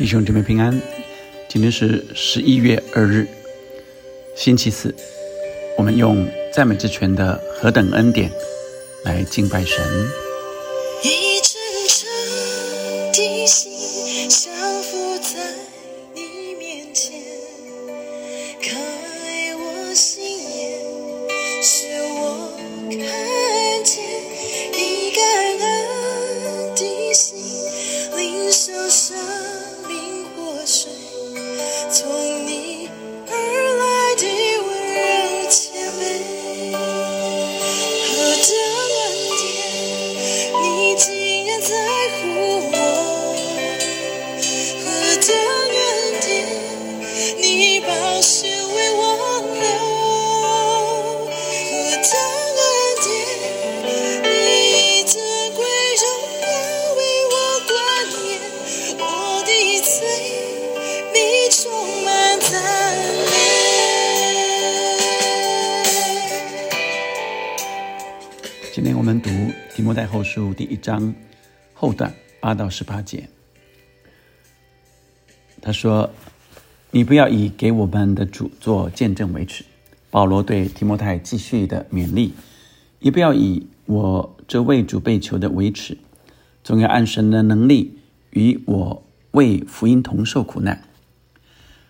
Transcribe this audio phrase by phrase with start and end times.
[0.00, 0.80] 弟兄姐妹平安，
[1.46, 3.28] 今天是十一月二日，
[4.34, 4.94] 星期四。
[5.76, 8.30] 我们用赞美之泉的何等恩典
[9.04, 9.78] 来敬拜神。
[69.80, 71.14] 提摩太后书第一章
[71.72, 73.30] 后段八到十八节。
[75.62, 76.10] 他说
[76.92, 79.64] ：“你不要以给我们的主做见证为耻。”
[80.12, 82.34] 保罗对提摩太继续的勉励，
[82.98, 85.96] 也不要以我这为主被囚的为耻，
[86.62, 87.96] 总要按神的能力
[88.32, 90.82] 与我为福音同受苦难。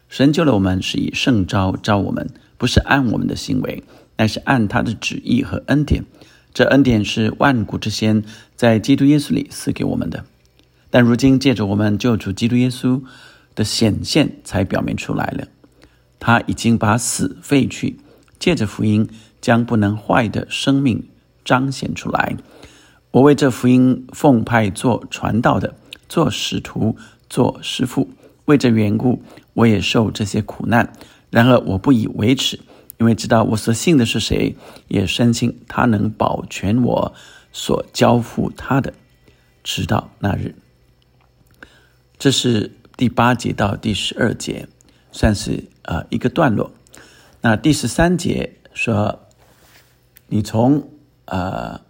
[0.09, 3.83] 神救了我们，是以圣招招我们，不是按我们的行为，
[4.17, 6.05] 乃是按他的旨意和恩典。
[6.53, 8.23] 这恩典是万古之先
[8.57, 10.25] 在基督耶稣里赐给我们的，
[10.91, 13.01] 但如今借着我们救主基督耶稣
[13.55, 15.47] 的显现，才表明出来了。
[16.19, 17.99] 他已经把死废去，
[18.39, 19.09] 借着福音
[19.41, 21.09] 将不能坏的生命
[21.45, 22.37] 彰显出来。
[23.13, 25.75] 我为这福音奉派做传道的，
[26.09, 26.97] 做使徒，
[27.29, 28.11] 做师傅。
[28.47, 29.23] 为这缘故，
[29.55, 30.93] 我也受这些苦难。
[31.31, 32.59] 然而我不以为耻，
[33.01, 34.55] 因为知道我所信的是谁，
[34.89, 37.15] 也深信他能保全我
[37.51, 38.93] 所交付他的，
[39.65, 40.55] 直到那日。
[42.19, 44.69] 这是第八节到第十二节，
[45.13, 46.71] 算是呃一个段落。
[47.41, 49.21] 那第十三节说，
[50.27, 50.91] 你从
[51.25, 51.81] 呃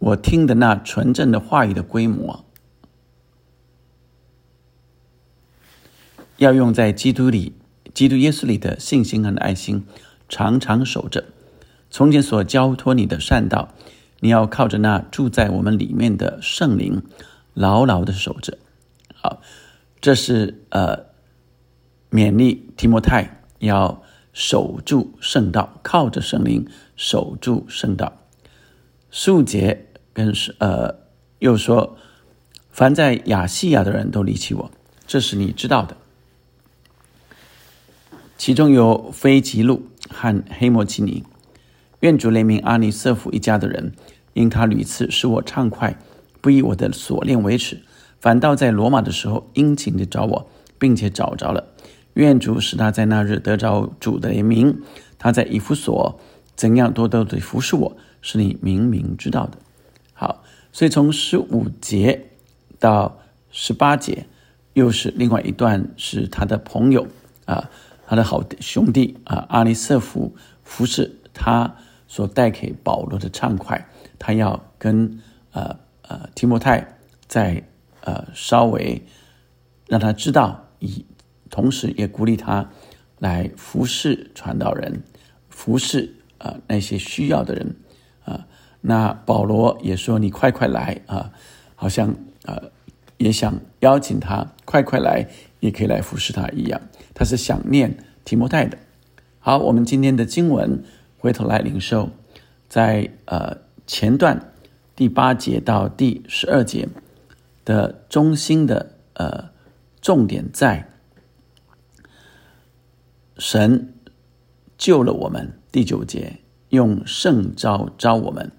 [0.00, 2.44] 我听的那纯正的话语的规模。
[6.38, 7.52] 要用在基督里、
[7.98, 9.84] 基督耶稣里的信心和爱心，
[10.28, 11.24] 常常守着
[11.90, 13.74] 从前所交托你的善道。
[14.20, 17.02] 你要靠着那住在我们里面的圣灵，
[17.54, 18.56] 牢牢的守着。
[19.16, 19.42] 好，
[20.00, 21.06] 这是呃
[22.08, 24.00] 勉励提摩太要
[24.32, 28.12] 守住圣道，靠着圣灵守住圣道。
[29.10, 31.00] 数节跟呃
[31.40, 31.96] 又说，
[32.70, 34.70] 凡在亚细亚的人都离弃我，
[35.04, 35.96] 这是你知道的。
[38.38, 41.24] 其中有菲吉路和黑摩奇尼，
[42.00, 43.92] 愿主怜悯阿尼瑟夫一家的人，
[44.32, 45.98] 因他屡次使我畅快，
[46.40, 47.82] 不以我的锁链为耻，
[48.20, 50.48] 反倒在罗马的时候殷勤的找我，
[50.78, 51.66] 并且找着了。
[52.14, 54.76] 愿主使他在那日得着主的怜悯。
[55.18, 56.20] 他在以弗所
[56.54, 59.58] 怎样多多的服侍我，是你明明知道的。
[60.14, 62.28] 好，所以从十五节
[62.78, 63.18] 到
[63.50, 64.26] 十八节，
[64.74, 67.08] 又是另外一段，是他的朋友
[67.44, 67.68] 啊。
[68.08, 71.74] 他的好兄弟啊，阿里瑟夫服侍他
[72.06, 73.86] 所带给保罗的畅快，
[74.18, 75.20] 他要跟
[75.52, 77.62] 呃呃提摩太在
[78.00, 79.02] 呃稍微
[79.88, 81.04] 让他知道，以
[81.50, 82.70] 同时也鼓励他
[83.18, 85.02] 来服侍传道人，
[85.50, 87.76] 服侍啊那些需要的人
[88.24, 88.46] 啊。
[88.80, 91.30] 那保罗也说：“你快快来啊！”
[91.76, 92.14] 好像
[92.46, 92.70] 呃
[93.18, 95.28] 也想邀请他快快来，
[95.60, 96.80] 也可以来服侍他一样。
[97.14, 98.78] 他是想念提摩太的。
[99.40, 100.84] 好，我们今天的经文
[101.18, 102.10] 回头来领受，
[102.68, 103.56] 在呃
[103.86, 104.52] 前段
[104.94, 106.88] 第八节到第十二节
[107.64, 109.50] 的中心的呃
[110.00, 110.88] 重点在
[113.38, 113.94] 神
[114.76, 115.54] 救了我们。
[115.70, 116.38] 第九节
[116.70, 118.50] 用圣招招我们，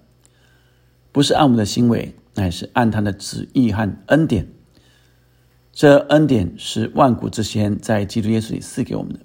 [1.12, 4.46] 不是按我们的行为，乃是按他的旨意和恩典。
[5.72, 9.20] 这恩典是万古之先在基督耶稣里赐给我们的，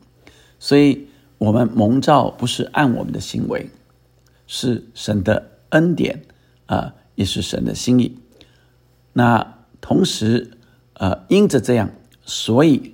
[0.59, 1.07] 所以
[1.39, 3.67] 我们蒙召不是按我们的行为，
[4.45, 6.21] 是神的恩典
[6.67, 8.19] 啊，也是神的心意。
[9.11, 10.51] 那同时，
[10.93, 11.89] 呃，因着这样，
[12.25, 12.93] 所以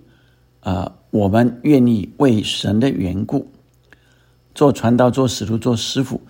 [0.61, 3.51] 呃，我们愿意为神的缘故
[4.55, 6.21] 做传道、做使徒、做师傅，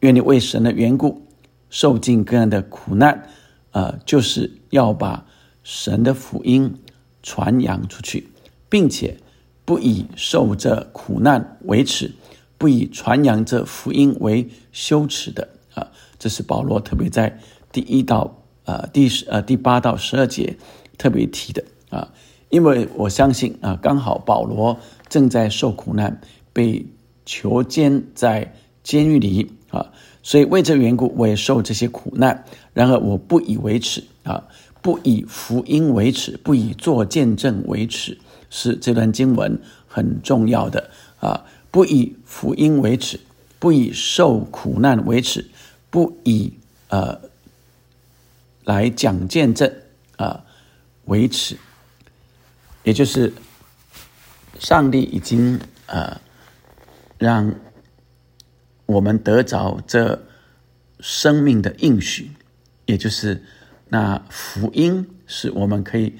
[0.00, 1.26] 愿意为神的缘故
[1.70, 3.28] 受尽各样的苦难，
[3.72, 5.26] 呃，就是要把。
[5.64, 6.76] 神的福音
[7.22, 8.28] 传扬出去，
[8.68, 9.16] 并且
[9.64, 12.12] 不以受这苦难为耻，
[12.58, 15.90] 不以传扬这福音为羞耻的啊！
[16.18, 17.40] 这是保罗特别在
[17.72, 20.56] 第一到呃第十呃第八到十二节
[20.98, 22.12] 特别提的啊，
[22.50, 24.78] 因为我相信啊，刚好保罗
[25.08, 26.20] 正在受苦难，
[26.52, 26.86] 被
[27.24, 29.92] 囚监在监狱里啊。
[30.22, 32.44] 所以为这缘故，我也受这些苦难。
[32.72, 34.48] 然而我不以为耻啊，
[34.84, 38.18] 不以福音为耻，不以做见证为耻，
[38.50, 39.58] 是这段经文
[39.88, 40.90] 很重要的
[41.20, 41.46] 啊。
[41.70, 43.18] 不以福音为耻，
[43.58, 45.48] 不以受苦难为耻，
[45.88, 46.52] 不以
[46.88, 47.18] 呃
[48.64, 49.72] 来讲见证
[50.16, 50.44] 啊
[51.06, 51.56] 为耻，
[52.82, 53.32] 也就是
[54.58, 56.20] 上帝已经呃
[57.16, 57.54] 让。
[58.86, 60.26] 我们得着这
[61.00, 62.30] 生命的应许，
[62.84, 63.42] 也就是
[63.94, 66.12] 那福音，是我们可以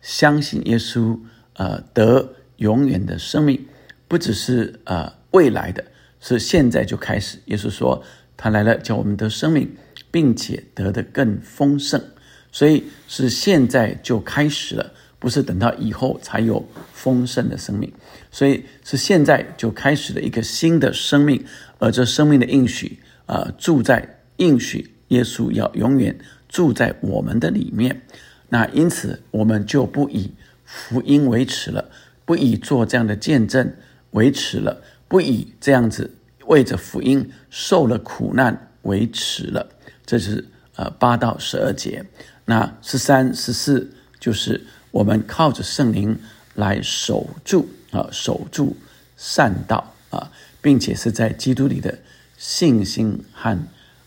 [0.00, 1.16] 相信耶稣，
[1.52, 3.68] 呃，得永远的生命，
[4.08, 5.84] 不只是呃未来的，
[6.18, 7.38] 是现在就开始。
[7.44, 8.02] 耶稣说，
[8.36, 9.70] 他来了，叫我们得生命，
[10.10, 12.02] 并且得的更丰盛，
[12.50, 17.92] 所以是现在就开始了，不是等到以后才有丰盛的生命，
[18.32, 21.44] 所以是现在就开始了一个新的生命。
[21.78, 26.18] 而这生命的应许啊，住在应许耶稣要永远
[26.50, 28.02] 住在我们的里面。
[28.50, 30.32] 那因此，我们就不以
[30.66, 31.88] 福音为耻了，
[32.26, 33.72] 不以做这样的见证
[34.10, 36.14] 为耻了，不以这样子
[36.44, 39.66] 为着福音受了苦难为耻了。
[40.04, 40.44] 这是
[40.76, 42.04] 呃八到十二节。
[42.44, 44.60] 那十三、十四就是
[44.90, 46.20] 我们靠着圣灵
[46.54, 48.76] 来守住啊，守住
[49.16, 50.30] 善道啊。
[50.62, 52.00] 并且是在基督里的
[52.36, 53.58] 信心和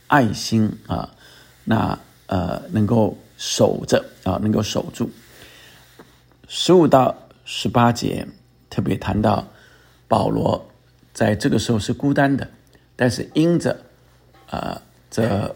[0.05, 1.09] 爱心啊，
[1.63, 1.97] 那
[2.33, 5.07] 呃能够守着啊，能够守住。
[6.47, 7.15] 十五到
[7.45, 8.27] 十八节
[8.71, 9.47] 特别谈到
[10.07, 10.65] 保罗
[11.13, 12.49] 在这个时候是孤单的，
[12.95, 13.79] 但是因着
[14.49, 14.81] 啊
[15.11, 15.55] 这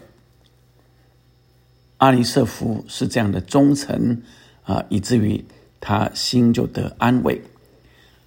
[1.96, 4.22] 阿尼瑟夫是这样的忠诚
[4.62, 5.44] 啊，以至于
[5.80, 7.42] 他心就得安慰。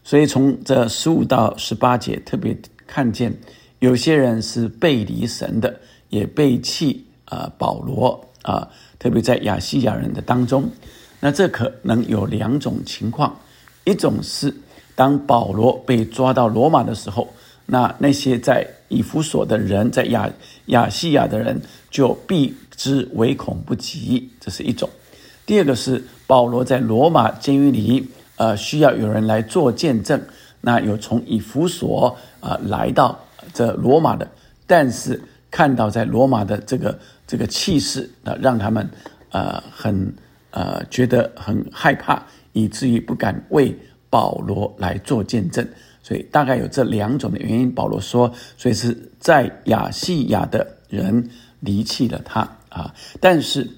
[0.03, 3.33] 所以从这十五到十八节，特别看见
[3.80, 8.68] 有些人是背离神的，也背弃啊保罗啊，
[9.00, 10.70] 特别在亚细亚人的当中，
[11.20, 13.40] 那这可能有两种情况：
[13.84, 14.56] 一种是
[14.96, 17.28] 当保罗被抓到罗马的时候，
[17.66, 20.30] 那那些在以弗所的人，在亚
[20.68, 24.90] 亚细亚的人就避之唯恐不及，这是一种；
[25.46, 28.08] 第二个是保罗在罗马监狱里。
[28.38, 30.20] 呃，需要有人来做见证。
[30.62, 33.20] 那有从以弗所啊来到
[33.54, 34.28] 这罗马的，
[34.66, 38.89] 但是看到在罗马的这个这个气势啊，让他们
[39.30, 40.12] 呃很
[40.50, 43.77] 呃觉得很害怕，以至于不敢为
[44.09, 45.68] 保罗来做见证。
[46.01, 47.71] 所以大概有这两种的原因。
[47.71, 52.39] 保罗说，所以是在亚细亚的人离弃了他
[52.69, 52.92] 啊。
[53.19, 53.69] 但是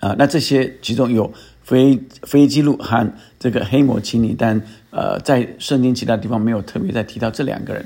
[0.00, 1.32] 啊，那这些其中有。
[1.68, 4.58] 非非基路和这个黑摩奇尼，但
[4.88, 7.84] 呃，在圣经其他地方没有特别再提到这两个人，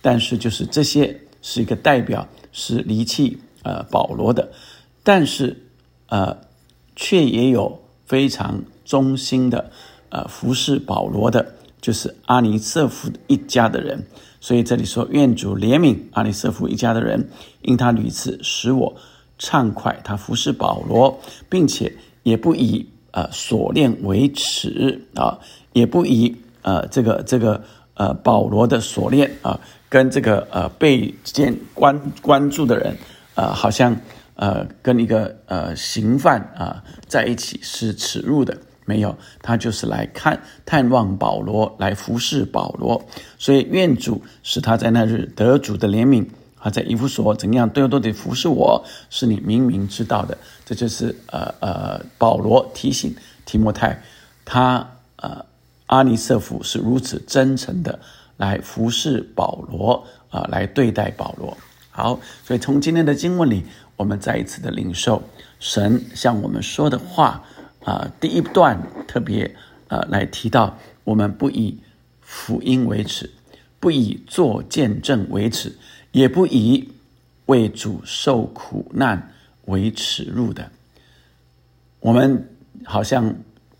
[0.00, 4.48] 但是就是这些是一个代表，是离弃呃保罗的，
[5.02, 5.66] 但是
[6.08, 6.38] 呃，
[6.96, 9.70] 却也有非常忠心的
[10.08, 14.06] 呃服侍保罗的，就是阿尼瑟夫一家的人。
[14.40, 17.28] 所以这里说，愿主怜悯阿尼瑟夫一家的人，
[17.60, 18.96] 因他屡次使我
[19.38, 21.20] 畅快，他服侍保罗，
[21.50, 22.88] 并且也不以。
[23.16, 25.38] 呃，锁链为耻啊，
[25.72, 27.62] 也不以呃这个这个
[27.94, 29.60] 呃保罗的锁链啊，
[29.94, 32.96] 跟这个呃被监关关注的人
[33.36, 33.96] 呃，好像
[34.34, 43.06] 呃跟一个呃刑犯啊在一起是耻辱的，没有，他就是来看探望保罗，来服侍保罗，
[43.38, 46.26] 所以愿主使他在那日得主的怜悯。
[46.58, 50.36] 他在一夫所怎样都都得服侍我，是你明明知道的。
[50.64, 54.02] 这就是呃呃，保罗提醒提摩太，
[54.44, 55.44] 他呃
[55.86, 58.00] 阿尼瑟夫是如此真诚的
[58.36, 61.56] 来服侍保罗啊，来对待保罗。
[61.90, 63.64] 好，所以从今天的经文里，
[63.96, 65.22] 我们再一次的领受
[65.60, 67.44] 神向我们说的话
[67.84, 68.10] 啊。
[68.20, 69.54] 第一段特别
[69.88, 71.78] 呃来提到，我们不以
[72.20, 73.30] 福音为耻，
[73.78, 75.76] 不以做见证为耻。
[76.10, 76.92] 也不以
[77.46, 79.32] 为主受苦难
[79.64, 80.70] 为耻辱的，
[81.98, 82.48] 我们
[82.84, 83.34] 好像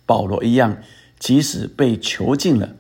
[0.05, 0.77] 保罗一样，
[1.21, 2.75] 即使被囚禁了，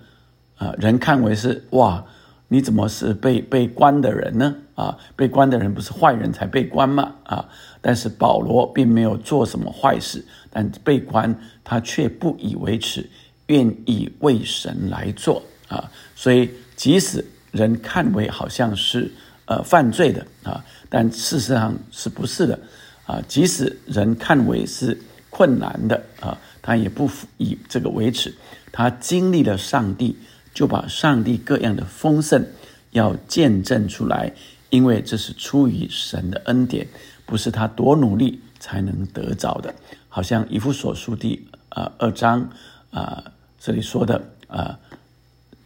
[0.56, 2.04] 啊，人看为是哇，
[2.48, 4.54] 你怎么是被被关的人呢？
[4.74, 7.14] 啊，被关的人不是坏人才被关吗？
[7.24, 7.48] 啊，
[7.80, 13.08] 但是保罗并没有做什么坏事，但被关他却不以为耻，
[13.46, 15.90] 愿意为神来做啊。
[16.14, 19.10] 所以即使人看为好像是
[19.46, 22.58] 呃犯罪的啊，但事实上是不是的
[23.06, 23.22] 啊？
[23.26, 28.34] 即使人看为是困难的啊，他也不以这个为耻，
[28.72, 30.16] 他经历了上帝。
[30.54, 32.46] 就把上帝各样的丰盛
[32.92, 34.32] 要见证出来，
[34.70, 36.86] 因为这是出于神的恩典，
[37.26, 39.74] 不是他多努力才能得着的。
[40.08, 42.48] 好像以弗所书第呃二章
[42.92, 43.24] 啊
[43.58, 44.78] 这里说的啊，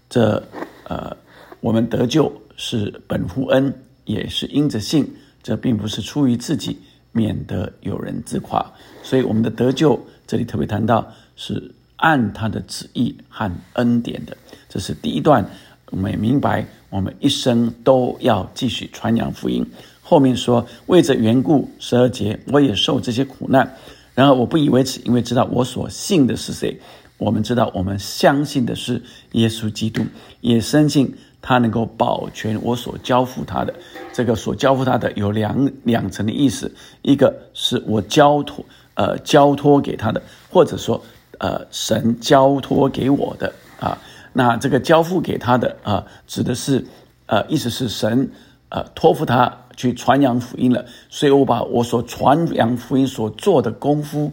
[0.08, 0.42] 这
[0.84, 1.14] 呃
[1.60, 3.74] 我们得救是本乎恩，
[4.06, 5.06] 也是因着信，
[5.42, 6.80] 这并不是出于自己，
[7.12, 8.64] 免得有人自夸。
[9.02, 11.74] 所以我们的得救这里特别谈到是。
[11.98, 14.36] 按他的旨意和恩典的，
[14.68, 15.48] 这是第一段。
[15.90, 19.64] 我们明白，我们一生都要继续传扬福音。
[20.02, 23.74] 后面说，为这缘故，十二节我也受这些苦难。
[24.14, 26.78] 然而我不以为耻，因为知道我所信的是谁。
[27.16, 29.02] 我们知道，我们相信的是
[29.32, 30.04] 耶稣基督，
[30.40, 33.74] 也深信他能够保全我所交付他的。
[34.12, 36.70] 这个所交付他的有两两层的意思：
[37.02, 38.64] 一个是我交托，
[38.94, 41.02] 呃，交托给他的，或者说。
[41.38, 43.98] 呃，神交托给我的啊，
[44.32, 46.84] 那这个交付给他的啊，指的是
[47.26, 48.30] 呃，意思是神
[48.68, 54.32] 呃托付他去传扬福音了，所以我把我所传扬福音所做的功夫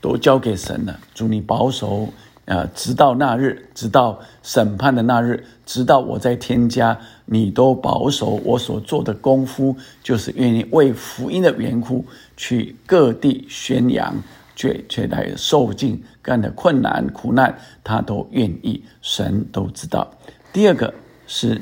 [0.00, 0.98] 都交给神了。
[1.14, 2.08] 祝你保守
[2.44, 12.04] 呃，直到那日，直到审判的那日，直到我在天家，你都保守我所做的功夫，就是愿意为福音的缘故
[12.36, 14.14] 去各地宣扬。
[14.56, 20.10] 却却来受尽干的困难苦难，他都愿意，神都知道。
[20.52, 20.92] 第二个
[21.28, 21.60] 是，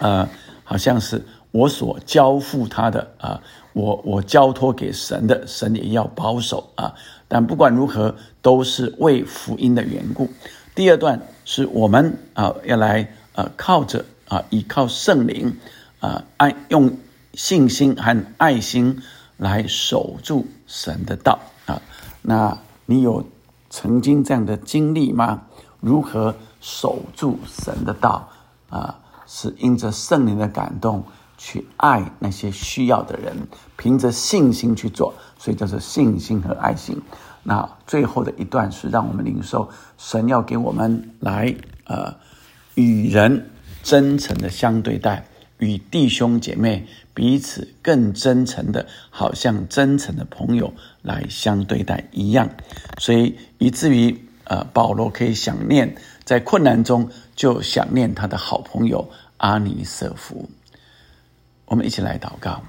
[0.00, 0.28] 呃，
[0.64, 3.40] 好像是我所交付他的啊，
[3.72, 6.94] 我我交托给神的，神也要保守啊。
[7.28, 10.28] 但不管如何，都是为福音的缘故。
[10.74, 15.56] 第二段是我们啊要来呃靠着啊依靠圣灵
[16.00, 16.96] 啊爱用
[17.34, 19.00] 信心和爱心
[19.36, 21.38] 来守住神的道。
[22.22, 23.24] 那你有
[23.68, 25.42] 曾经这样的经历吗？
[25.80, 28.28] 如何守住神的道
[28.68, 28.98] 啊？
[29.26, 31.04] 是因着圣灵的感动
[31.38, 33.34] 去爱那些需要的人，
[33.76, 37.00] 凭着信心去做，所以叫做信心和爱心。
[37.44, 42.14] 那最后的一段是让我们领受神要给我们来呃
[42.74, 43.50] 与人
[43.82, 45.24] 真诚的相对待。
[45.60, 52.50] 与弟兄姐妹彼此更真诚的，好像真诚的朋友来相对待一样，
[52.98, 60.50] 所以以至于呃，保罗可以想念在困难中就想念他的好朋友阿尼瑟夫。
[61.66, 62.60] 我们一起来祷告，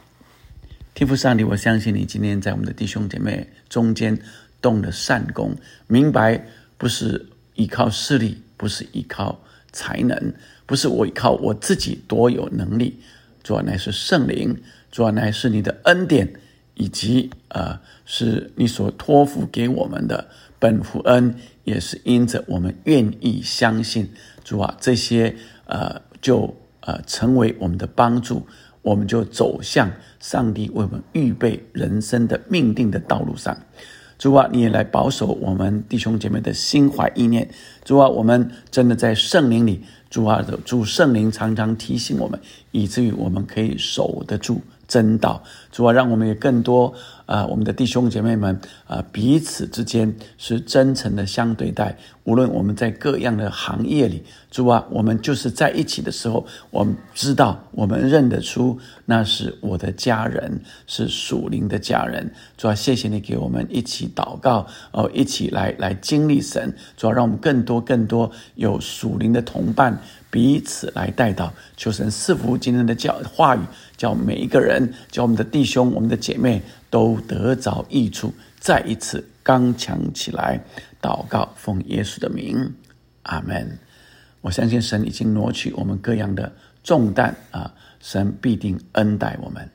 [0.93, 4.15] 天父上帝，我相信你今天在我们的弟兄姐妹中间
[4.61, 5.55] 动了善功，
[5.87, 6.45] 明白
[6.77, 9.39] 不是依靠势力，不是依靠
[9.71, 10.33] 才能。
[10.65, 12.99] 不是我靠我自己多有能力，
[13.43, 16.33] 主要乃是圣灵，主要乃是你的恩典，
[16.75, 21.35] 以及呃是你所托付给我们的本福恩，
[21.65, 24.09] 也是因着我们愿意相信
[24.43, 25.35] 主啊，这些
[25.65, 28.47] 呃就呃成为我们的帮助，
[28.81, 33.57] 我们就走向上帝为我们预备人生的命定的道路上。
[34.21, 37.49] 主啊，你也来保守我们弟兄姐妹的心怀意念。
[37.83, 39.81] 主啊，我们真的在圣灵里。
[40.11, 45.41] 主啊，主圣灵常常提醒我们，以至于我们可以守得住真道。
[45.71, 46.93] 主啊，让我们也更多
[47.25, 51.97] 啊，我们的弟兄姐妹们啊，彼此之间是真诚的相对待。
[52.25, 54.21] 无论我们在各样的行业里，
[54.51, 62.29] 主啊，我们就是在一起的时候，我们知道，我们认得出那是我的家人，是属灵的家人。
[62.57, 66.75] 主啊，谢谢你给我们一起祷告，哦，一起来来经历神。
[66.97, 69.97] 主啊，让我们更多更多有属灵的同伴。
[70.31, 73.59] 彼此来带到，求神赐福今天的教话语，
[73.97, 80.63] 叫每一个人，叫我们的弟兄、我们的姐妹都得着益处，再一次刚强起来。
[81.01, 82.73] 祷告，奉耶稣的名，
[83.23, 83.77] 阿门。
[84.39, 86.51] 我相信神已经挪去我们各样的
[86.83, 89.69] 重担啊，神必定恩待我们。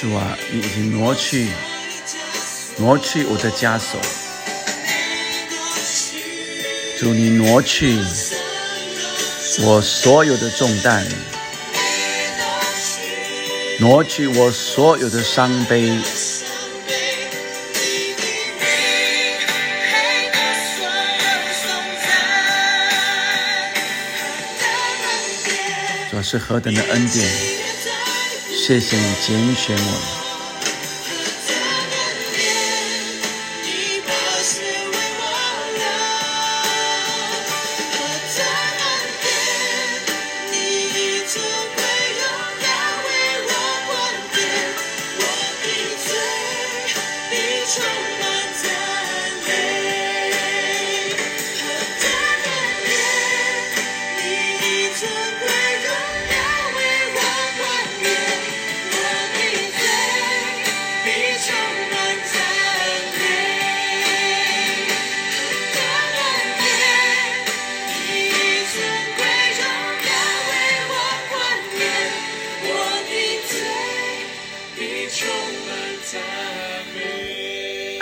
[0.00, 1.48] 主啊，你已经挪去，
[2.76, 4.00] 挪去我的枷锁。
[6.98, 7.98] 主，你挪去
[9.60, 11.04] 我所有的重担，
[13.80, 15.98] 挪去我所有的伤悲。
[26.10, 27.67] 主是何等的恩典！
[28.68, 30.17] 谢谢你拣选我。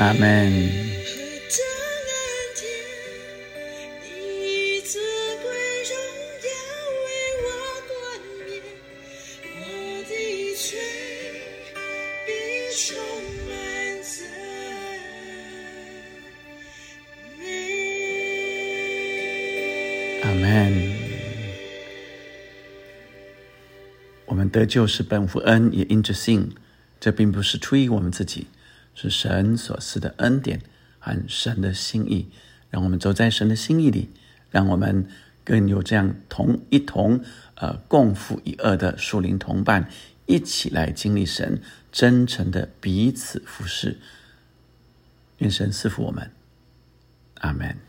[0.07, 0.53] 阿门。
[20.23, 20.95] 阿门。
[24.27, 26.55] 我们得救是本乎恩，也因着信。
[27.01, 28.47] 这并不是出于我们自己，
[28.97, 30.61] 是神所赐的恩典
[30.99, 32.29] 和神的心意。
[32.69, 34.11] 让我们走在神的心意里，
[34.51, 35.07] 让我们
[35.45, 37.23] 更有这样同一同
[37.55, 39.89] 呃共赴一二的树林同伴，
[40.27, 43.99] 一起来经历神真诚的彼此服侍。
[45.39, 46.33] 愿神赐福我们，
[47.35, 47.86] 阿门。